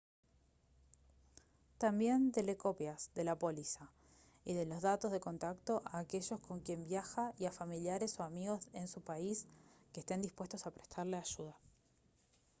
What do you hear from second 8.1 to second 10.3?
o amigos en su país que estén